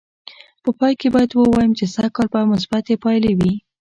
[0.63, 3.53] په پای کې باید ووایم چې سږ کال به مثبتې پایلې وې.